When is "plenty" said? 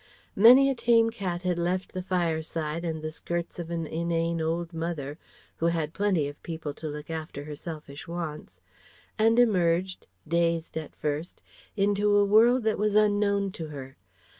5.93-6.27